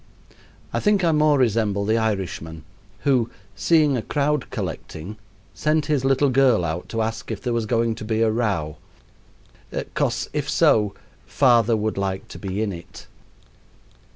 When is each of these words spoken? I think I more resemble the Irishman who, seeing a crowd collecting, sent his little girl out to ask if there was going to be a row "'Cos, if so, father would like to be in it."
I 0.73 0.79
think 0.79 1.03
I 1.03 1.11
more 1.11 1.37
resemble 1.37 1.85
the 1.85 1.95
Irishman 1.99 2.63
who, 3.01 3.29
seeing 3.55 3.95
a 3.95 4.01
crowd 4.01 4.49
collecting, 4.49 5.17
sent 5.53 5.85
his 5.85 6.03
little 6.03 6.31
girl 6.31 6.65
out 6.65 6.89
to 6.89 7.03
ask 7.03 7.29
if 7.29 7.39
there 7.39 7.53
was 7.53 7.67
going 7.67 7.93
to 7.93 8.03
be 8.03 8.23
a 8.23 8.31
row 8.31 8.77
"'Cos, 9.93 10.27
if 10.33 10.49
so, 10.49 10.95
father 11.27 11.77
would 11.77 11.99
like 11.99 12.27
to 12.29 12.39
be 12.39 12.63
in 12.63 12.73
it." 12.73 13.05